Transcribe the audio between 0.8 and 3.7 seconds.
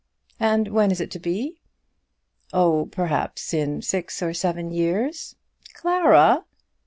is it to be?" "Oh, perhaps